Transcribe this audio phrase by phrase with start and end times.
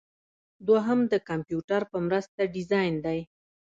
[0.67, 3.19] دوهم د کمپیوټر په مرسته ډیزاین دی.